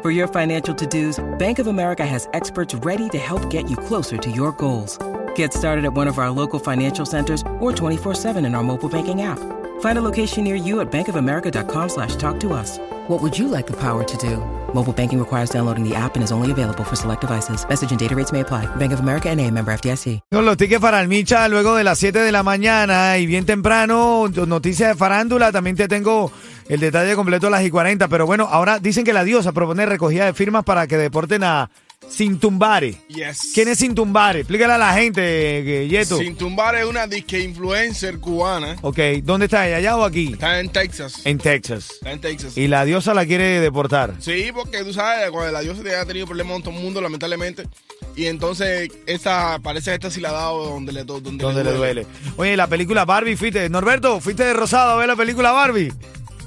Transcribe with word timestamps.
For 0.00 0.12
your 0.12 0.28
financial 0.28 0.72
to 0.76 0.86
dos, 0.86 1.18
Bank 1.38 1.58
of 1.58 1.66
America 1.66 2.06
has 2.06 2.28
experts 2.32 2.72
ready 2.72 3.08
to 3.08 3.18
help 3.18 3.50
get 3.50 3.68
you 3.68 3.76
closer 3.76 4.16
to 4.16 4.30
your 4.30 4.52
goals. 4.52 4.96
Get 5.38 5.54
started 5.54 5.84
at 5.84 5.94
one 5.94 6.08
of 6.08 6.18
our 6.18 6.32
local 6.32 6.58
financial 6.58 7.06
centers 7.06 7.42
or 7.60 7.70
24-7 7.70 8.44
in 8.44 8.56
our 8.56 8.64
mobile 8.64 8.88
banking 8.88 9.22
app. 9.22 9.38
Find 9.80 9.96
a 9.96 10.02
location 10.02 10.42
near 10.42 10.56
you 10.56 10.80
at 10.80 10.90
bankofamerica.com 10.90 11.88
slash 11.90 12.16
talk 12.16 12.40
to 12.40 12.52
us. 12.52 12.80
What 13.06 13.22
would 13.22 13.38
you 13.38 13.46
like 13.46 13.68
the 13.68 13.76
power 13.76 14.02
to 14.02 14.16
do? 14.16 14.38
Mobile 14.74 14.92
banking 14.92 15.20
requires 15.20 15.50
downloading 15.50 15.88
the 15.88 15.94
app 15.94 16.16
and 16.16 16.24
is 16.24 16.32
only 16.32 16.50
available 16.50 16.82
for 16.82 16.96
select 16.96 17.20
devices. 17.20 17.64
Message 17.68 17.92
and 17.92 18.00
data 18.00 18.16
rates 18.16 18.32
may 18.32 18.40
apply. 18.40 18.66
Bank 18.76 18.92
of 18.92 18.98
America 18.98 19.30
and 19.30 19.40
a 19.40 19.48
member 19.48 19.72
FDIC. 19.72 20.22
Con 20.32 20.44
los 20.44 20.56
tickets 20.56 20.80
para 20.80 21.00
el 21.00 21.06
Micha 21.06 21.46
luego 21.46 21.76
de 21.76 21.84
las 21.84 22.00
7 22.00 22.18
de 22.18 22.32
la 22.32 22.42
mañana 22.42 23.16
y 23.18 23.26
bien 23.26 23.46
temprano, 23.46 24.26
noticias 24.28 24.88
de 24.88 24.94
farándula, 24.96 25.52
también 25.52 25.76
te 25.76 25.86
tengo 25.86 26.32
el 26.68 26.80
detalle 26.80 27.14
completo 27.14 27.46
a 27.46 27.50
las 27.50 27.64
y 27.64 27.70
40, 27.70 28.08
pero 28.08 28.26
bueno, 28.26 28.48
ahora 28.50 28.80
dicen 28.80 29.04
que 29.04 29.12
la 29.12 29.22
diosa 29.22 29.52
propone 29.52 29.86
recogida 29.86 30.24
de 30.24 30.34
firmas 30.34 30.64
para 30.64 30.88
que 30.88 30.96
deporten 30.96 31.44
a 31.44 31.70
Sintumbare. 32.08 32.96
Yes. 33.08 33.52
¿Quién 33.54 33.68
es 33.68 33.78
Sintumbare? 33.78 34.40
Explícale 34.40 34.72
a 34.72 34.78
la 34.78 34.92
gente, 34.94 35.86
Yeto. 35.88 36.18
Sintumbare 36.18 36.80
es 36.80 36.86
una 36.86 37.06
disque 37.06 37.40
influencer 37.40 38.18
cubana. 38.18 38.76
Ok, 38.82 38.98
¿dónde 39.22 39.46
está 39.46 39.66
ella? 39.68 39.76
¿Allá 39.76 39.96
o 39.96 40.04
aquí? 40.04 40.32
Está 40.32 40.60
en 40.60 40.70
Texas. 40.70 41.20
En 41.24 41.38
Texas. 41.38 41.90
Está 41.92 42.12
en 42.12 42.20
Texas. 42.20 42.56
Y 42.56 42.68
la 42.68 42.84
diosa 42.84 43.14
la 43.14 43.26
quiere 43.26 43.60
deportar. 43.60 44.14
Sí, 44.18 44.50
porque 44.54 44.82
tú 44.84 44.92
sabes, 44.92 45.30
cuando 45.30 45.52
la 45.52 45.60
diosa 45.60 45.82
ha 46.00 46.06
tenido 46.06 46.26
problemas 46.26 46.54
con 46.54 46.62
todo 46.62 46.74
el 46.74 46.82
mundo, 46.82 47.00
lamentablemente. 47.00 47.64
Y 48.16 48.26
entonces, 48.26 48.90
esta, 49.06 49.58
parece 49.60 49.90
que 49.90 49.94
esta 49.94 50.10
sí 50.10 50.20
la 50.20 50.30
ha 50.30 50.32
dado 50.32 50.64
donde 50.70 50.92
le, 50.92 51.04
donde 51.04 51.30
donde 51.30 51.62
le 51.62 51.72
duele. 51.72 52.06
Oye, 52.36 52.56
la 52.56 52.66
película 52.66 53.04
Barbie, 53.04 53.36
fuiste. 53.36 53.68
Norberto, 53.68 54.20
fuiste 54.20 54.44
de 54.44 54.54
Rosado 54.54 54.92
a 54.92 54.96
ver 54.96 55.06
la 55.06 55.16
película 55.16 55.52
Barbie. 55.52 55.92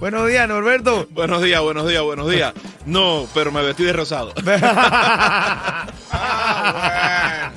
Buenos 0.01 0.27
días, 0.27 0.47
Norberto. 0.49 1.07
Buenos 1.11 1.43
días, 1.43 1.61
buenos 1.61 1.87
días, 1.87 2.01
buenos 2.01 2.29
días. 2.29 2.53
No, 2.87 3.27
pero 3.35 3.51
me 3.51 3.61
vestí 3.61 3.83
de 3.83 3.93
rosado. 3.93 4.33
Ah, 6.13 7.49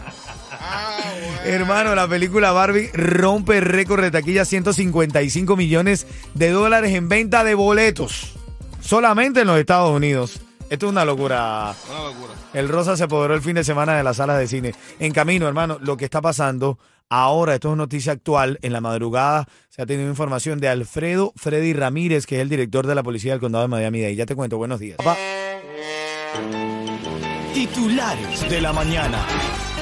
Hermano, 1.45 1.95
la 1.95 2.07
película 2.07 2.53
Barbie 2.53 2.91
rompe 2.93 3.59
el 3.59 3.65
récord 3.65 4.03
de 4.03 4.11
taquilla 4.11 4.45
155 4.45 5.57
millones 5.57 6.07
de 6.35 6.51
dólares 6.51 6.93
en 6.95 7.09
venta 7.09 7.45
de 7.45 7.55
boletos. 7.55 8.35
Solamente 8.81 9.41
en 9.41 9.47
los 9.49 9.59
Estados 9.59 9.91
Unidos. 9.95 10.41
Esto 10.71 10.87
es 10.87 10.93
una 10.93 11.05
locura. 11.05 11.75
Una 11.91 12.05
locura. 12.05 12.33
El 12.53 12.69
Rosa 12.69 12.97
se 12.97 13.05
apoderó 13.05 13.35
el 13.35 13.43
fin 13.43 13.55
de 13.55 13.65
semana 13.65 13.97
de 13.97 14.05
las 14.05 14.17
salas 14.19 14.39
de 14.39 14.49
cine. 14.49 14.75
En 14.99 15.13
camino, 15.13 15.47
hermano, 15.49 15.79
lo 15.81 15.97
que 15.97 16.05
está 16.05 16.21
pasando 16.21 16.79
ahora, 17.09 17.55
esto 17.55 17.71
es 17.71 17.77
noticia 17.77 18.13
actual, 18.13 18.59
en 18.63 18.73
la 18.73 18.81
madrugada 18.81 19.47
se 19.69 19.83
ha 19.83 19.87
tenido 19.87 20.09
información 20.09 20.61
de 20.61 20.69
Alfredo 20.69 21.33
Freddy 21.37 21.73
Ramírez, 21.73 22.27
que 22.27 22.37
es 22.37 22.43
el 22.43 22.49
director 22.49 22.87
de 22.87 22.95
la 22.95 23.03
policía 23.03 23.33
del 23.33 23.41
condado 23.41 23.65
de 23.65 23.69
Miami-Dade. 23.69 24.15
Ya 24.15 24.27
te 24.27 24.37
cuento, 24.37 24.57
buenos 24.57 24.79
días. 24.79 24.99
Papá. 24.99 25.17
Titulares 27.53 28.49
de 28.49 28.61
la 28.61 28.73
mañana. 28.73 29.27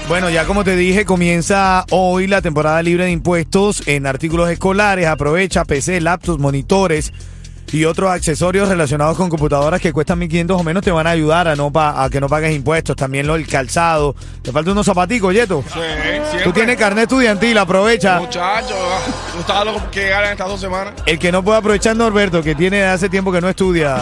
Bueno, 0.09 0.31
ya 0.31 0.47
como 0.47 0.65
te 0.65 0.77
dije, 0.77 1.05
comienza 1.05 1.85
hoy 1.91 2.27
la 2.27 2.43
temporada 2.43 2.83
libre 2.83 3.05
de 3.05 3.13
impuestos 3.13 3.87
en 3.87 4.07
artículos 4.07 4.51
escolares. 4.51 5.07
Aprovecha 5.07 5.65
PC, 5.65 6.01
laptops, 6.01 6.41
monitores 6.41 7.13
y 7.73 7.85
otros 7.87 8.11
accesorios 8.11 8.69
relacionados 8.69 9.17
con 9.17 9.29
computadoras 9.31 9.81
que 9.81 9.93
cuestan 9.93 10.21
1.500 10.21 10.61
o 10.61 10.63
menos 10.63 10.83
te 10.83 10.91
van 10.91 11.07
a 11.07 11.11
ayudar 11.11 11.49
a, 11.49 11.57
no 11.57 11.73
pa- 11.73 12.05
a 12.05 12.11
que 12.11 12.21
no 12.21 12.29
pagues 12.29 12.55
impuestos. 12.55 12.95
También 12.97 13.27
lo 13.27 13.35
el 13.35 13.47
calzado. 13.47 14.15
Te 14.43 14.53
falta 14.53 14.73
unos 14.73 14.85
zapaticos, 14.87 15.33
Yeto. 15.35 15.65
Sí, 15.67 15.73
siempre. 15.81 16.43
Tú 16.45 16.53
tienes 16.53 16.77
carnet 16.77 17.05
estudiantil, 17.05 17.57
aprovecha. 17.59 18.21
Muchacho, 18.21 18.75
tú 19.33 19.41
estabas 19.41 19.65
loco 19.67 19.83
que 19.91 20.01
llegaran 20.05 20.33
estas 20.33 20.49
dos 20.49 20.61
semanas. 20.61 20.95
El 21.07 21.19
que 21.19 21.33
no 21.33 21.43
puede 21.43 21.59
aprovechar 21.59 21.97
Norberto, 21.97 22.43
que 22.43 22.55
tiene 22.55 22.83
hace 22.85 23.09
tiempo 23.09 23.33
que 23.33 23.41
no 23.41 23.49
estudia. 23.49 23.97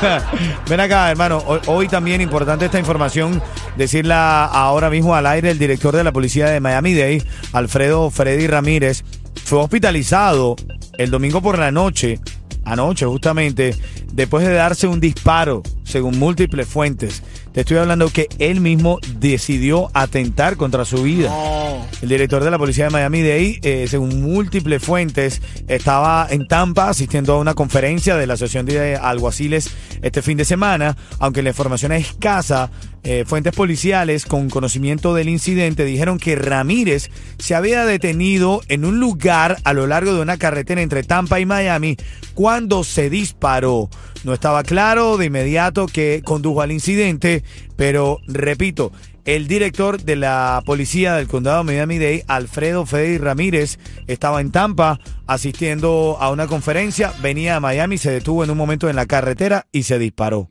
Ven 0.68 0.80
acá, 0.80 1.10
hermano. 1.10 1.42
Hoy, 1.46 1.60
hoy 1.66 1.88
también 1.88 2.20
importante 2.20 2.66
esta 2.66 2.78
información, 2.78 3.42
decirla 3.76 4.44
ahora 4.44 4.90
mismo 4.90 5.14
al 5.14 5.26
aire. 5.26 5.50
El 5.50 5.58
director 5.58 5.94
de 5.96 6.04
la 6.04 6.12
policía 6.12 6.46
de 6.50 6.60
Miami-Dade, 6.60 7.22
Alfredo 7.52 8.10
Freddy 8.10 8.46
Ramírez, 8.46 9.04
fue 9.44 9.58
hospitalizado 9.60 10.56
el 10.98 11.10
domingo 11.10 11.42
por 11.42 11.58
la 11.58 11.70
noche, 11.70 12.20
anoche 12.64 13.06
justamente, 13.06 13.74
después 14.12 14.46
de 14.46 14.54
darse 14.54 14.86
un 14.86 15.00
disparo, 15.00 15.62
según 15.84 16.18
múltiples 16.18 16.66
fuentes. 16.66 17.22
Te 17.52 17.60
estoy 17.60 17.76
hablando 17.76 18.08
que 18.08 18.28
él 18.40 18.60
mismo 18.60 18.98
decidió 19.18 19.90
atentar 19.94 20.56
contra 20.56 20.84
su 20.84 21.04
vida. 21.04 21.28
No. 21.28 21.86
El 22.02 22.08
director 22.08 22.42
de 22.42 22.50
la 22.50 22.58
policía 22.58 22.86
de 22.86 22.90
Miami-Dade, 22.90 23.60
eh, 23.62 23.86
según 23.88 24.22
múltiples 24.22 24.82
fuentes, 24.82 25.40
estaba 25.68 26.26
en 26.28 26.48
Tampa 26.48 26.88
asistiendo 26.88 27.34
a 27.34 27.38
una 27.38 27.54
conferencia 27.54 28.16
de 28.16 28.26
la 28.26 28.34
Asociación 28.34 28.66
de 28.66 28.96
Alguaciles 28.96 29.70
este 30.02 30.20
fin 30.20 30.36
de 30.36 30.44
semana. 30.44 30.96
Aunque 31.20 31.42
la 31.42 31.50
información 31.50 31.92
es 31.92 32.08
escasa, 32.08 32.70
eh, 33.04 33.24
fuentes 33.26 33.54
policiales 33.54 34.24
con 34.24 34.48
conocimiento 34.48 35.14
del 35.14 35.28
incidente 35.28 35.84
dijeron 35.84 36.18
que 36.18 36.36
Ramírez 36.36 37.10
se 37.38 37.54
había 37.54 37.84
detenido 37.84 38.62
en 38.68 38.86
un 38.86 38.98
lugar 38.98 39.58
a 39.64 39.74
lo 39.74 39.86
largo 39.86 40.14
de 40.14 40.22
una 40.22 40.38
carretera 40.38 40.80
entre 40.80 41.02
Tampa 41.02 41.38
y 41.38 41.44
Miami 41.44 41.98
cuando 42.32 42.82
se 42.82 43.10
disparó. 43.10 43.90
No 44.24 44.32
estaba 44.32 44.62
claro 44.62 45.18
de 45.18 45.26
inmediato 45.26 45.86
que 45.86 46.22
condujo 46.24 46.62
al 46.62 46.72
incidente, 46.72 47.44
pero 47.76 48.20
repito, 48.26 48.90
el 49.26 49.48
director 49.48 50.00
de 50.00 50.16
la 50.16 50.62
policía 50.64 51.14
del 51.14 51.28
condado 51.28 51.58
de 51.58 51.64
Miami-Dade, 51.64 52.24
Alfredo 52.26 52.86
Freddy 52.86 53.18
Ramírez, 53.18 53.78
estaba 54.06 54.40
en 54.40 54.50
Tampa 54.50 54.98
asistiendo 55.26 56.16
a 56.20 56.30
una 56.30 56.46
conferencia, 56.46 57.12
venía 57.20 57.56
a 57.56 57.60
Miami, 57.60 57.98
se 57.98 58.10
detuvo 58.10 58.44
en 58.44 58.50
un 58.50 58.56
momento 58.56 58.88
en 58.88 58.96
la 58.96 59.04
carretera 59.04 59.66
y 59.72 59.82
se 59.82 59.98
disparó. 59.98 60.48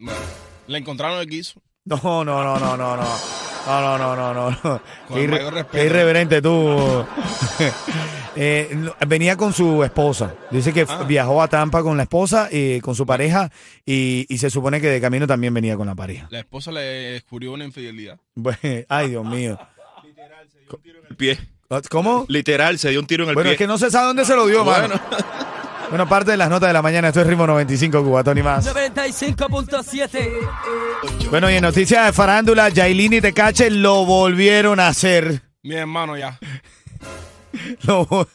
Le 0.68 0.78
encontraron 0.78 1.20
el 1.20 1.28
guiso. 1.28 1.62
No, 1.86 1.98
no, 2.04 2.24
no, 2.24 2.58
no, 2.60 2.78
no, 2.78 2.98
no. 2.98 3.04
No, 3.66 3.98
no, 3.98 3.98
no, 3.98 4.34
no, 4.34 4.52
no. 4.52 4.60
Con 4.62 4.82
Qué 5.18 5.24
el 5.24 5.30
irre- 5.30 5.32
mayor 5.38 5.54
respeto. 5.54 5.78
qué 5.78 5.86
irreverente 5.86 6.42
tú. 6.42 7.06
Eh, 8.36 8.72
no, 8.76 8.96
venía 9.08 9.38
con 9.38 9.54
su 9.54 9.84
esposa. 9.84 10.34
Dice 10.50 10.74
que 10.74 10.88
Ah. 10.90 11.04
viajó 11.08 11.40
a 11.40 11.48
Tampa 11.48 11.84
con 11.84 11.98
la 11.98 12.04
esposa 12.04 12.50
y 12.52 12.82
con 12.82 12.96
su 12.96 13.06
pareja 13.06 13.52
y, 13.86 14.26
y 14.28 14.40
se 14.40 14.50
supone 14.50 14.82
que 14.82 14.88
de 14.90 15.00
camino 15.00 15.28
también 15.28 15.54
venía 15.54 15.78
con 15.78 15.86
la 15.86 15.94
pareja. 15.94 16.26
La 16.32 16.40
esposa 16.40 16.72
le 16.72 16.82
descubrió 16.82 17.54
una 17.54 17.64
infidelidad. 17.64 18.18
Bueno, 18.34 18.58
ay, 18.90 19.10
Dios 19.12 19.24
mío. 19.24 19.60
El 21.12 21.16
pie. 21.16 21.38
¿Cómo? 21.92 22.26
Literal, 22.28 22.80
se 22.80 22.90
dio 22.90 23.00
un 23.02 23.06
tiro 23.06 23.24
en 23.24 23.30
el 23.30 23.36
Bueno, 23.36 23.50
pie. 23.50 23.54
es 23.54 23.58
que 23.60 23.68
no 23.68 23.78
se 23.78 23.92
sabe 23.92 24.08
dónde 24.08 24.26
se 24.26 24.36
lo 24.36 24.48
dio, 24.48 24.66
mano. 24.66 24.88
Bueno, 24.88 25.02
parte 26.08 26.31
de 26.31 26.38
las 26.38 26.50
notas 26.50 26.70
de 26.70 26.74
la 26.74 26.81
mañana. 26.81 27.09
Esto 27.09 27.22
es 27.22 27.28
Ritmo 27.28 27.46
95, 27.46 28.04
Cubatón 28.04 28.36
y 28.38 28.44
más. 28.44 28.66
95.7. 28.66 31.30
Bueno, 31.30 31.50
y 31.50 31.56
en 31.56 31.62
noticias 31.62 32.06
de 32.08 32.14
farándula, 32.14 32.70
Yailin 32.70 33.14
y 33.14 33.22
Tecache 33.22 33.70
lo 33.70 34.06
volvieron 34.06 34.80
a 34.80 34.88
hacer. 34.88 35.42
Mi 35.62 35.76
hermano 35.76 36.18
ya. 36.18 36.40
Lo 37.84 38.28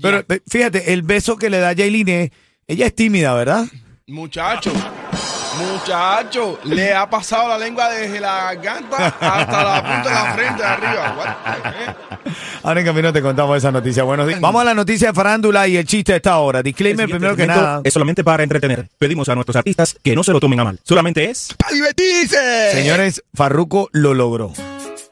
Pero 0.00 0.24
eh, 0.28 0.40
fíjate, 0.46 0.92
el 0.92 1.02
beso 1.02 1.36
que 1.36 1.50
le 1.50 1.58
da 1.58 1.72
Yailin 1.72 2.08
es... 2.08 2.30
Ella 2.66 2.86
es 2.86 2.94
tímida, 2.94 3.34
¿verdad? 3.34 3.64
Muchacho. 4.06 4.72
Muchacho, 5.58 6.60
le 6.64 6.94
ha 6.94 7.10
pasado 7.10 7.48
la 7.48 7.58
lengua 7.58 7.90
desde 7.90 8.20
la 8.20 8.54
garganta 8.54 9.08
hasta 9.20 9.64
la 9.64 9.82
punta 9.82 10.08
de 10.08 10.14
la 10.14 10.32
frente 10.34 10.62
de 10.62 10.68
arriba. 10.68 11.14
What 11.18 11.36
the 11.44 11.50
heck? 11.68 11.96
Ahora 12.62 12.80
en 12.80 12.86
camino 12.86 13.12
te 13.12 13.22
contamos 13.22 13.56
esa 13.56 13.72
noticia. 13.72 14.02
Buenos 14.02 14.26
días. 14.26 14.40
Vamos 14.40 14.60
a 14.60 14.64
la 14.64 14.74
noticia 14.74 15.08
de 15.08 15.14
farándula 15.14 15.66
y 15.66 15.76
el 15.76 15.86
chiste 15.86 16.12
de 16.12 16.16
esta 16.16 16.38
hora. 16.38 16.62
Disclaimer 16.62 17.08
primero 17.08 17.34
que 17.36 17.46
nada. 17.46 17.80
Es 17.84 17.92
solamente 17.92 18.22
para 18.22 18.42
entretener. 18.42 18.88
Pedimos 18.98 19.28
a 19.28 19.34
nuestros 19.34 19.56
artistas 19.56 19.96
que 20.02 20.14
no 20.14 20.22
se 20.22 20.32
lo 20.32 20.40
tomen 20.40 20.60
a 20.60 20.64
mal. 20.64 20.78
Solamente 20.84 21.30
es. 21.30 21.54
¡Para 21.56 21.72
divertirse! 21.72 22.72
Señores, 22.72 23.22
Farruco 23.34 23.88
lo 23.92 24.14
logró. 24.14 24.52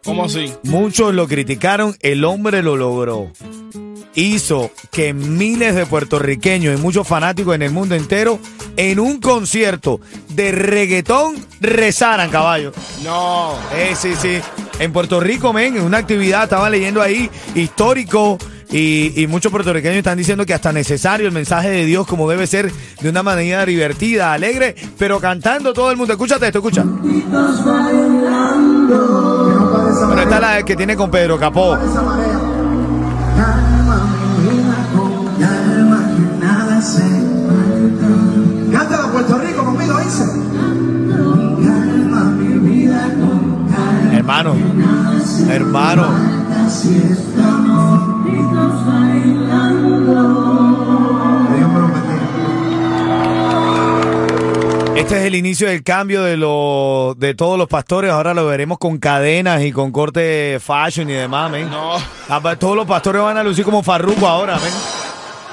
¿Cómo 0.05 0.25
así? 0.25 0.53
Muchos 0.63 1.15
lo 1.15 1.27
criticaron, 1.27 1.97
el 2.01 2.25
hombre 2.25 2.63
lo 2.63 2.77
logró. 2.77 3.33
Hizo 4.19 4.73
que 4.91 5.15
miles 5.15 5.77
de 5.77 5.87
puertorriqueños 5.87 6.77
y 6.77 6.83
muchos 6.83 7.07
fanáticos 7.07 7.55
en 7.55 7.63
el 7.63 7.71
mundo 7.71 7.95
entero 7.95 8.41
en 8.77 8.99
un 8.99 9.21
concierto 9.21 10.01
de 10.31 10.51
reggaetón 10.51 11.37
rezaran, 11.61 12.29
caballo. 12.29 12.73
No. 13.05 13.55
Eh, 13.73 13.95
sí, 13.97 14.15
sí. 14.21 14.41
En 14.81 14.93
Puerto 14.93 15.21
Rico, 15.21 15.53
men, 15.53 15.77
en 15.77 15.85
una 15.85 15.99
actividad, 15.99 16.43
estaba 16.43 16.69
leyendo 16.69 17.01
ahí, 17.01 17.31
histórico, 17.55 18.39
Y, 18.71 19.15
y 19.23 19.27
muchos 19.29 19.51
puertorriqueños 19.51 19.99
están 19.99 20.19
diciendo 20.19 20.45
que 20.45 20.53
hasta 20.53 20.73
necesario 20.73 21.27
el 21.27 21.33
mensaje 21.33 21.71
de 21.71 21.87
Dios 21.87 22.07
como 22.07 22.29
debe 22.29 22.47
ser 22.47 22.71
de 23.01 23.09
una 23.09 23.23
manera 23.23 23.65
divertida, 23.65 24.35
alegre, 24.35 24.75
pero 24.99 25.21
cantando 25.21 25.73
todo 25.73 25.91
el 25.91 25.97
mundo. 25.97 26.13
Escúchate 26.13 26.47
esto, 26.49 26.59
escucha. 26.59 26.83
Bueno, 30.07 30.23
esta 30.23 30.35
es 30.35 30.41
la 30.41 30.63
que 30.65 30.77
tiene 30.77 30.97
con 30.97 31.11
Pedro 31.11 31.39
Capó. 31.39 31.79
Cántala 38.71 39.11
Puerto 39.11 39.37
Rico 39.39 39.65
conmigo, 39.65 39.99
dice. 39.99 40.23
Hermano, 44.13 44.55
hermano. 45.49 46.07
Dios 51.57 51.69
me 51.69 51.81
lo 51.81 51.89
bendiga. 51.89 52.29
Este 54.95 55.17
es 55.19 55.25
el 55.25 55.35
inicio 55.35 55.67
del 55.69 55.83
cambio 55.83 56.23
de 56.23 56.37
los 56.37 57.19
de 57.19 57.35
todos 57.35 57.59
los 57.59 57.67
pastores. 57.67 58.13
Ahora 58.13 58.35
lo 58.35 58.47
veremos 58.47 58.79
con 58.79 58.99
cadenas 58.99 59.63
y 59.63 59.73
con 59.73 59.91
corte 59.91 60.61
fashion 60.61 61.11
y 61.11 61.15
demás, 61.15 61.51
men. 61.51 61.69
No. 61.69 61.97
Todos 62.57 62.77
los 62.77 62.87
pastores 62.87 63.21
van 63.21 63.37
a 63.37 63.43
lucir 63.43 63.65
como 63.65 63.83
farruco 63.83 64.29
ahora, 64.29 64.61
men. 64.61 65.08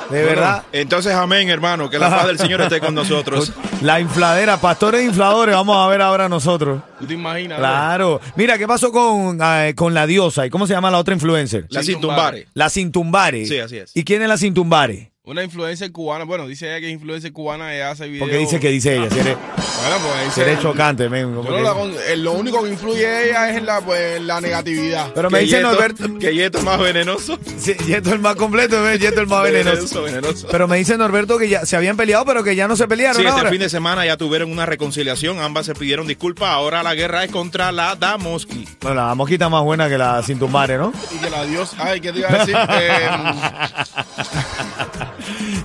De 0.10 0.24
verdad. 0.24 0.64
Entonces, 0.72 1.14
amén, 1.14 1.50
hermano. 1.50 1.90
Que 1.90 1.98
la 2.00 2.10
paz 2.10 2.28
del 2.28 2.38
Señor 2.38 2.62
esté 2.62 2.80
con 2.80 2.94
nosotros. 2.96 3.52
La 3.82 4.00
infladera, 4.00 4.58
pastores 4.58 5.04
infladores, 5.04 5.56
vamos 5.56 5.78
a 5.78 5.88
ver 5.90 6.02
ahora 6.02 6.30
nosotros. 6.30 6.82
¿Tú 7.00 7.06
te 7.06 7.14
imaginas? 7.14 7.58
Claro. 7.60 8.22
Mira, 8.36 8.58
¿qué 8.58 8.68
pasó 8.68 8.92
con, 8.92 9.40
eh, 9.42 9.74
con 9.76 9.94
la 9.94 10.06
diosa? 10.08 10.46
¿Y 10.46 10.50
cómo 10.50 10.68
se 10.68 10.74
llama 10.74 10.92
la 10.92 10.98
otra 11.00 11.14
influencer? 11.14 11.66
La 11.70 11.84
Sin 11.84 11.96
Cintumbare. 11.96 12.48
La 12.54 12.70
Cintumbare. 12.70 13.46
Sí, 13.46 13.60
así 13.60 13.78
es. 13.78 13.92
¿Y 13.96 14.04
quién 14.04 14.22
es 14.22 14.30
la 14.30 14.38
Cintumbare? 14.38 15.12
Una 15.28 15.44
influencer 15.44 15.92
cubana, 15.92 16.24
bueno, 16.24 16.46
dice 16.46 16.68
ella 16.70 16.80
que 16.80 16.86
es 16.88 16.94
influencer 16.94 17.34
cubana, 17.34 17.74
ella 17.74 17.90
hace 17.90 18.06
videos. 18.08 18.28
Porque 18.28 18.38
dice 18.38 18.60
que 18.60 18.70
dice 18.70 18.96
ella. 18.96 19.10
Si 19.10 19.18
eres, 19.20 19.36
Bueno, 19.36 19.98
pues 20.04 20.34
si 20.36 20.42
eres 20.42 20.60
chocante, 20.62 21.10
men. 21.10 21.34
Yo 21.34 21.38
como 21.42 21.50
no 21.50 21.58
que- 21.58 21.64
la 21.64 21.74
con- 21.74 21.92
eh, 22.10 22.16
lo 22.18 22.34
único 22.34 22.62
que 22.64 22.70
influye 22.70 23.26
ella 23.30 23.50
es 23.50 23.58
en 23.58 23.66
la, 23.66 23.82
pues, 23.82 24.22
la 24.22 24.40
negatividad. 24.40 25.12
Pero 25.16 25.32
me 25.32 25.40
dice 25.40 25.62
Norberto. 25.62 26.20
Que 26.20 26.36
Yeto 26.36 26.60
es 26.60 26.64
más 26.64 26.80
venenoso. 26.80 27.40
Sí, 27.58 27.74
Yeto 27.88 28.14
el 28.14 28.20
más 28.20 28.36
completo, 28.36 28.80
men, 28.82 29.00
Yeto 29.00 29.20
el 29.22 29.26
más 29.28 29.42
venenoso. 29.44 30.04
Venenoso, 30.04 30.04
venenoso. 30.04 30.48
Pero 30.52 30.68
me 30.68 30.78
dice 30.78 30.96
Norberto 30.96 31.40
que 31.40 31.50
ya 31.50 31.66
se 31.66 31.76
habían 31.76 31.98
peleado, 31.98 32.24
pero 32.26 32.44
que 32.44 32.56
ya 32.56 32.68
no 32.68 32.76
se 32.76 32.88
pelearon 32.88 33.16
Sí, 33.20 33.28
este 33.28 33.36
ahora. 33.40 33.50
fin 33.50 33.60
de 33.62 33.70
semana 33.70 34.06
ya 34.06 34.18
tuvieron 34.18 34.52
una 34.52 34.68
reconciliación, 34.68 35.40
ambas 35.40 35.66
se 35.66 35.74
pidieron 35.74 36.06
disculpas, 36.06 36.50
ahora 36.50 36.84
la 36.84 36.94
guerra 36.94 37.24
es 37.24 37.32
contra 37.32 37.72
la 37.72 37.96
Damoski. 37.96 38.68
Bueno, 38.82 39.08
la 39.08 39.16
mosquita 39.16 39.50
más 39.50 39.64
buena 39.64 39.90
que 39.90 39.98
la 39.98 40.22
Cintumbare, 40.22 40.78
¿no? 40.78 40.94
Y 41.16 41.18
que 41.18 41.30
la 41.32 41.44
Dios. 41.46 41.72
Ay, 41.80 42.00
¿qué 42.00 42.14
te 42.14 42.20
iba 42.20 42.30
a 42.30 42.38
decir? 42.46 42.56
Eh, 42.78 43.10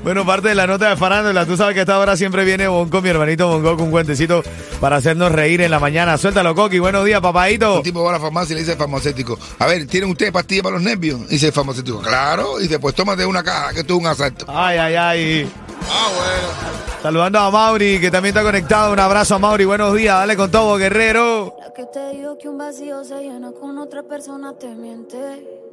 Bueno, 0.02 0.24
parte 0.24 0.48
de 0.48 0.54
la 0.54 0.66
nota 0.66 0.88
de 0.90 0.96
farándula. 0.96 1.46
Tú 1.46 1.56
sabes 1.56 1.74
que 1.74 1.80
a 1.80 1.82
esta 1.82 1.98
hora 1.98 2.16
siempre 2.16 2.44
viene 2.44 2.68
Bonco, 2.68 3.02
mi 3.02 3.08
hermanito 3.08 3.48
Bonco, 3.48 3.76
con 3.76 3.86
un 3.86 3.90
cuentecito 3.90 4.42
para 4.80 4.96
hacernos 4.96 5.32
reír 5.32 5.60
en 5.60 5.70
la 5.70 5.78
mañana. 5.78 6.16
Suéltalo, 6.16 6.54
Coqui. 6.54 6.78
Buenos 6.78 7.04
días, 7.04 7.20
papadito. 7.20 7.76
Un 7.76 7.82
tipo 7.82 8.02
va 8.02 8.10
a 8.10 8.12
la 8.14 8.20
farmacia 8.20 8.52
y 8.52 8.56
le 8.56 8.60
dice 8.60 8.72
al 8.72 8.78
farmacéutico, 8.78 9.38
a 9.58 9.66
ver, 9.66 9.86
¿tienen 9.86 10.10
ustedes 10.10 10.32
pastillas 10.32 10.62
para 10.62 10.74
los 10.76 10.82
nervios? 10.82 11.20
Y 11.28 11.34
dice 11.34 11.48
el 11.48 11.52
farmacéutico, 11.52 12.00
claro. 12.00 12.58
Y 12.58 12.64
dice, 12.64 12.78
pues 12.78 12.94
tómate 12.94 13.26
una 13.26 13.42
caja, 13.42 13.72
que 13.72 13.80
esto 13.80 13.94
es 13.94 14.00
un 14.00 14.06
asalto. 14.06 14.46
Ay, 14.48 14.78
ay, 14.78 14.94
ay. 14.96 15.50
Ah, 15.88 16.08
bueno. 16.16 16.80
Saludando 17.02 17.38
a 17.38 17.50
Mauri, 17.50 17.98
que 17.98 18.10
también 18.10 18.36
está 18.36 18.44
conectado. 18.44 18.92
Un 18.92 19.00
abrazo 19.00 19.36
a 19.36 19.38
Mauri. 19.38 19.64
Buenos 19.64 19.94
días. 19.96 20.16
Dale 20.18 20.36
con 20.36 20.50
todo, 20.50 20.76
guerrero. 20.76 21.56
La 21.58 21.72
que 21.72 21.84
te 21.86 22.10
digo 22.10 22.36
que 22.36 22.48
un 22.48 22.58
vacío 22.58 23.02
se 23.04 23.22
llena 23.22 23.52
con 23.58 23.78
otra 23.78 24.02
persona 24.02 24.52
te 24.58 24.68
miente. 24.74 25.16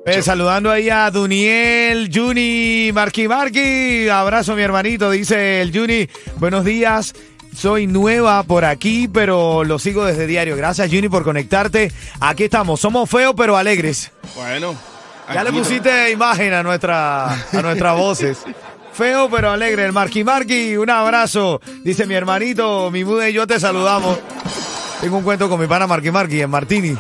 Eh, 0.06 0.22
saludando 0.22 0.72
ahí 0.72 0.90
a 0.90 1.12
Duniel, 1.12 2.10
Juni, 2.14 2.92
Marqui 2.94 3.28
Marqui. 3.28 4.08
Abrazo, 4.08 4.56
mi 4.56 4.62
hermanito, 4.62 5.12
dice 5.12 5.62
el 5.62 5.78
Juni. 5.78 6.08
Buenos 6.38 6.64
días. 6.64 7.14
Soy 7.54 7.88
nueva 7.88 8.44
por 8.44 8.64
aquí, 8.64 9.10
pero 9.10 9.66
lo 9.66 9.80
sigo 9.80 10.06
desde 10.06 10.28
diario. 10.28 10.56
Gracias, 10.56 10.90
Juni, 10.90 11.10
por 11.10 11.26
conectarte. 11.26 11.92
Aquí 12.22 12.46
estamos. 12.46 12.80
Somos 12.80 13.10
feos, 13.10 13.34
pero 13.36 13.58
alegres. 13.58 14.12
Bueno. 14.36 14.76
Ya 15.34 15.44
le 15.44 15.52
pusiste 15.52 16.10
imagen 16.12 16.54
a, 16.54 16.64
nuestra, 16.64 17.34
a 17.34 17.62
nuestras 17.62 17.98
voces. 17.98 18.38
Feo 18.98 19.30
pero 19.30 19.52
alegre, 19.52 19.86
el 19.86 19.94
Marqui 19.94 20.24
Marqui, 20.24 20.76
un 20.76 20.90
abrazo. 20.90 21.62
Dice 21.84 22.08
mi 22.08 22.16
hermanito, 22.16 22.90
mi 22.90 23.06
muda 23.06 23.30
y 23.30 23.34
yo 23.34 23.46
te 23.46 23.60
saludamos. 23.60 24.18
Tengo 25.00 25.18
un 25.18 25.24
cuento 25.24 25.48
con 25.48 25.60
mi 25.60 25.68
pana 25.68 25.86
Marqui 25.86 26.10
Marqui 26.10 26.42
en 26.42 26.50
Martini. 26.50 26.98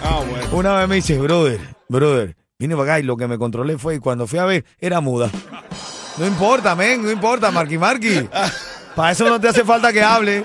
Ah, 0.00 0.20
bueno. 0.24 0.46
Una 0.52 0.76
vez 0.76 0.88
me 0.88 0.94
dice, 0.94 1.18
brother, 1.18 1.58
brother, 1.88 2.36
vine 2.56 2.76
para 2.76 2.92
acá 2.92 3.00
y 3.00 3.02
lo 3.02 3.16
que 3.16 3.26
me 3.26 3.36
controlé 3.36 3.78
fue 3.78 3.96
y 3.96 3.98
cuando 3.98 4.28
fui 4.28 4.38
a 4.38 4.44
ver, 4.44 4.64
era 4.78 5.00
muda. 5.00 5.28
No 6.18 6.24
importa, 6.24 6.76
men, 6.76 7.02
no 7.02 7.10
importa, 7.10 7.50
Marqui 7.50 7.78
Marqui. 7.78 8.28
Para 8.94 9.10
eso 9.10 9.28
no 9.28 9.40
te 9.40 9.48
hace 9.48 9.64
falta 9.64 9.92
que 9.92 10.04
hable. 10.04 10.44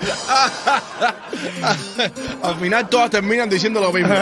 Al 2.42 2.56
final 2.56 2.90
todas 2.90 3.12
terminan 3.12 3.48
diciendo 3.48 3.80
lo 3.80 3.94
mismo. 3.94 4.10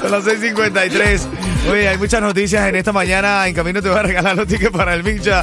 Son 0.00 0.12
las 0.12 0.24
6:53. 0.24 1.49
Oye, 1.68 1.88
hay 1.88 1.98
muchas 1.98 2.20
noticias 2.22 2.68
en 2.68 2.76
esta 2.76 2.92
mañana. 2.92 3.46
En 3.46 3.54
camino 3.54 3.80
te 3.82 3.88
voy 3.88 3.98
a 3.98 4.02
regalar 4.02 4.36
los 4.36 4.46
tickets 4.46 4.70
para 4.70 4.94
el 4.94 5.04
Mincha. 5.04 5.42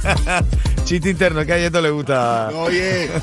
Chiste 0.84 1.10
interno, 1.10 1.44
que 1.44 1.52
a 1.52 1.58
Yeto 1.58 1.80
le 1.80 1.90
gusta. 1.90 2.48
Oye. 2.54 3.08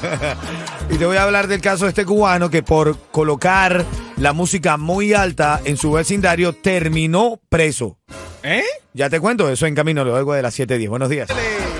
Y 0.90 0.96
te 0.98 1.06
voy 1.06 1.18
a 1.18 1.24
hablar 1.24 1.48
del 1.48 1.60
caso 1.60 1.84
de 1.84 1.90
este 1.90 2.06
cubano 2.06 2.50
que 2.50 2.64
por 2.64 2.98
colocar 3.12 3.84
la 4.16 4.32
música 4.32 4.78
muy 4.78 5.14
alta 5.14 5.60
en 5.66 5.76
su 5.76 5.92
vecindario 5.92 6.54
terminó 6.54 7.42
preso. 7.50 7.98
¿Eh? 8.42 8.64
Ya 8.94 9.10
te 9.10 9.20
cuento 9.20 9.50
eso 9.50 9.66
en 9.66 9.76
camino 9.76 10.06
luego 10.06 10.34
de 10.34 10.42
las 10.42 10.58
7.10. 10.58 10.88
Buenos 10.88 11.10
días. 11.10 11.28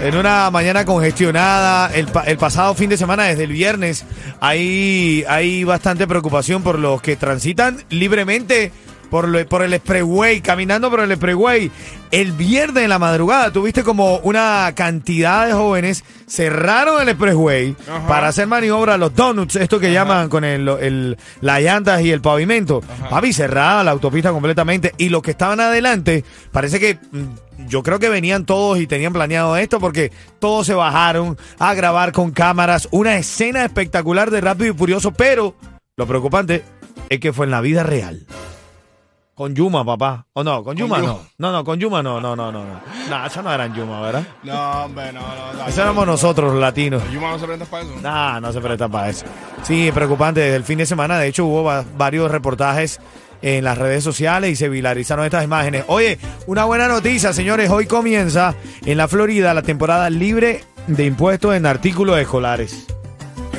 En 0.04 0.18
una 0.18 0.52
mañana 0.52 0.84
congestionada, 0.84 1.90
el, 1.96 2.08
pa- 2.08 2.24
el 2.24 2.38
pasado 2.38 2.76
fin 2.76 2.90
de 2.90 2.98
semana, 2.98 3.24
desde 3.24 3.46
el 3.46 3.54
viernes, 3.54 4.04
hay, 4.42 5.24
hay 5.30 5.64
bastante 5.64 6.06
preocupación 6.06 6.62
por 6.62 6.78
los 6.78 7.02
que 7.02 7.16
transitan 7.16 7.82
libremente 7.90 8.74
por, 9.10 9.28
lo- 9.28 9.46
por 9.48 9.62
el 9.64 9.74
expressway, 9.74 10.42
caminando 10.42 10.90
por 10.90 11.00
el 11.02 11.12
expressway. 11.12 11.72
El 12.12 12.32
viernes 12.32 12.84
en 12.84 12.90
la 12.90 13.00
madrugada 13.00 13.52
tuviste 13.52 13.84
como 13.84 14.18
una 14.20 14.72
cantidad 14.76 15.46
de 15.46 15.54
jóvenes 15.54 16.04
cerraron 16.26 17.02
el 17.02 17.10
expressway 17.10 17.76
Ajá. 17.90 18.08
para 18.08 18.28
hacer 18.30 18.48
maniobra 18.48 18.98
los 18.98 19.14
donuts, 19.16 19.56
esto 19.58 19.80
que 19.80 19.92
llaman 19.92 20.30
con 20.30 20.44
el, 20.44 20.68
el- 20.68 21.18
las 21.42 21.62
llantas 21.62 22.02
y 22.02 22.12
el 22.12 22.22
pavimento. 22.22 22.82
Papi, 23.10 23.34
cerrada 23.34 23.84
la 23.84 23.92
autopista 23.92 24.32
completamente. 24.32 24.94
Y 24.98 25.10
los 25.10 25.22
que 25.22 25.32
estaban 25.32 25.60
adelante, 25.60 26.24
parece 26.52 26.80
que 26.80 26.96
mm, 27.12 27.68
yo 27.68 27.84
creo 27.84 28.00
que 28.00 28.08
venían 28.10 28.46
todos 28.46 28.80
y 28.80 28.88
tenían 28.88 29.12
planeado 29.14 29.58
esto 29.58 29.80
porque 29.80 30.12
todos 30.40 30.66
se 30.68 30.74
bajaron 30.76 31.38
a 31.60 31.74
grabar 31.74 32.12
con 32.14 32.32
cámaras. 32.32 32.88
Una 32.92 33.18
escena 33.18 33.66
espectacular 33.66 34.32
de 34.32 34.40
Rápido 34.42 34.74
y 34.74 34.78
Furioso, 34.78 35.12
pero 35.12 35.56
lo 35.98 36.08
preocupante 36.08 36.64
es 37.10 37.20
que 37.20 37.34
fue 37.34 37.46
en 37.46 37.52
la 37.52 37.62
vida 37.62 37.84
real. 37.84 38.26
Con 39.38 39.54
Yuma, 39.54 39.86
papá. 39.86 40.26
¿O 40.34 40.44
no? 40.44 40.64
¿Con 40.64 40.76
Yuma 40.76 40.98
no? 40.98 41.20
No, 41.38 41.52
no, 41.52 41.64
con 41.64 41.80
Yuma 41.80 42.02
no, 42.02 42.20
no, 42.20 42.36
no, 42.36 42.52
no. 42.52 42.64
No, 42.66 42.80
nah, 43.08 43.28
esas 43.28 43.44
no 43.44 43.54
eran 43.54 43.72
Yuma, 43.76 44.02
¿verdad? 44.02 44.24
No, 44.42 44.86
hombre, 44.86 45.14
no, 45.14 45.22
no. 45.22 45.54
no. 45.54 45.68
Esos 45.68 45.78
éramos 45.78 46.08
nosotros, 46.08 46.52
los 46.54 46.60
latinos. 46.60 47.04
Yuma 47.12 47.30
no 47.30 47.38
se 47.40 47.46
presta 47.46 47.66
para 47.66 47.84
eso. 47.84 47.94
Nah, 48.02 48.40
no 48.40 48.52
se 48.52 48.60
presta 48.60 48.90
para 48.90 49.10
eso. 49.10 49.26
Sí, 49.62 49.92
preocupante. 49.94 50.40
Desde 50.42 50.56
el 50.56 50.64
fin 50.64 50.80
de 50.80 50.88
semana, 50.88 51.20
de 51.20 51.28
hecho, 51.28 51.46
hubo 51.46 51.64
va- 51.64 51.86
varios 51.98 52.32
reportajes 52.32 53.00
en 53.44 53.64
las 53.64 53.78
redes 53.78 54.04
sociales 54.04 54.50
y 54.52 54.56
se 54.56 54.70
viralizaron 54.70 55.24
estas 55.24 55.44
imágenes. 55.44 55.84
Oye, 55.88 56.18
una 56.48 56.66
buena 56.66 56.88
noticia, 56.88 57.32
señores. 57.32 57.70
Hoy 57.70 57.86
comienza 57.86 58.56
en 58.86 58.98
la 58.98 59.08
Florida 59.08 59.54
la 59.54 59.62
temporada 59.62 60.10
libre 60.10 60.64
de 60.88 61.06
impuestos 61.06 61.54
en 61.54 61.68
artículos 61.68 62.18
escolares. 62.18 62.88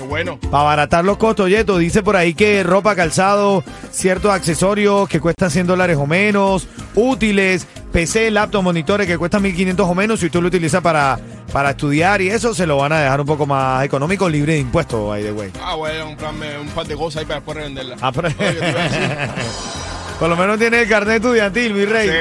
Bueno. 0.08 0.38
Para 0.40 0.62
abaratar 0.62 1.04
los 1.04 1.18
costos, 1.18 1.50
Yeto, 1.50 1.78
dice 1.78 2.02
por 2.02 2.16
ahí 2.16 2.34
que 2.34 2.62
ropa, 2.62 2.96
calzado, 2.96 3.62
ciertos 3.90 4.32
accesorios 4.32 5.08
que 5.08 5.20
cuestan 5.20 5.50
100 5.50 5.66
dólares 5.66 5.96
o 5.98 6.06
menos, 6.06 6.66
útiles, 6.94 7.66
PC, 7.92 8.30
laptop, 8.30 8.62
monitores 8.62 9.06
que 9.06 9.18
cuestan 9.18 9.42
1500 9.42 9.86
o 9.86 9.94
menos, 9.94 10.20
si 10.20 10.30
tú 10.30 10.40
lo 10.40 10.48
utilizas 10.48 10.80
para, 10.80 11.18
para 11.52 11.70
estudiar 11.70 12.22
y 12.22 12.28
eso, 12.28 12.54
se 12.54 12.66
lo 12.66 12.78
van 12.78 12.92
a 12.92 13.00
dejar 13.00 13.20
un 13.20 13.26
poco 13.26 13.46
más 13.46 13.84
económico, 13.84 14.28
libre 14.28 14.54
de 14.54 14.60
impuestos, 14.60 15.08
by 15.08 15.22
the 15.22 15.32
way. 15.32 15.50
Ah, 15.62 15.74
bueno, 15.74 16.08
un, 16.08 16.16
plan, 16.16 16.34
un 16.60 16.68
par 16.68 16.86
de 16.86 16.96
cosas 16.96 17.20
ahí 17.20 17.26
para 17.26 17.40
después 17.40 17.56
revenderla. 17.56 17.96
Ah, 18.00 18.10
pero-. 18.12 18.30
Por 20.18 20.28
lo 20.28 20.36
menos 20.36 20.58
tiene 20.58 20.82
el 20.82 20.88
carnet 20.88 21.16
estudiantil, 21.16 21.74
mi 21.74 21.84
rey. 21.84 22.08
Sí. 22.08 22.14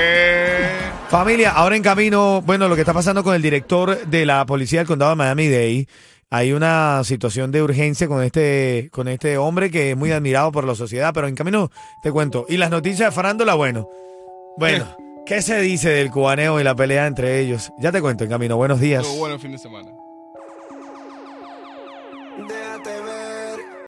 Familia, 1.09 1.51
ahora 1.51 1.75
en 1.75 1.81
camino, 1.81 2.43
bueno, 2.43 2.67
lo 2.67 2.75
que 2.75 2.81
está 2.81 2.93
pasando 2.93 3.23
con 3.23 3.33
el 3.33 3.41
director 3.41 4.05
de 4.05 4.25
la 4.25 4.45
policía 4.45 4.81
del 4.81 4.87
condado 4.87 5.11
de 5.11 5.15
Miami-Dade, 5.15 5.87
hay 6.29 6.51
una 6.51 7.03
situación 7.03 7.51
de 7.51 7.63
urgencia 7.63 8.07
con 8.07 8.23
este, 8.23 8.89
con 8.91 9.07
este 9.07 9.37
hombre 9.37 9.71
que 9.71 9.91
es 9.91 9.97
muy 9.97 10.11
admirado 10.11 10.51
por 10.51 10.65
la 10.65 10.75
sociedad, 10.75 11.13
pero 11.13 11.27
en 11.27 11.35
camino 11.35 11.69
te 12.01 12.11
cuento. 12.11 12.45
Y 12.49 12.57
las 12.57 12.69
noticias 12.69 13.09
de 13.09 13.11
farándula, 13.11 13.55
bueno. 13.55 13.89
Bueno, 14.57 14.85
¿qué 15.25 15.41
se 15.41 15.59
dice 15.61 15.89
del 15.89 16.11
cubaneo 16.11 16.59
y 16.59 16.63
la 16.63 16.75
pelea 16.75 17.07
entre 17.07 17.39
ellos? 17.39 17.71
Ya 17.79 17.91
te 17.91 18.01
cuento 18.01 18.23
en 18.23 18.29
camino. 18.29 18.57
Buenos 18.57 18.79
días. 18.79 19.03
Estuvo 19.03 19.19
bueno 19.19 19.39
fin 19.39 19.51
de 19.51 19.57
semana. 19.57 19.91